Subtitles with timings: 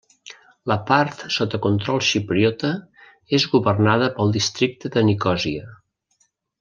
[0.71, 2.71] La part sota control xipriota
[3.39, 5.69] és governada pel districte de Nicòsia.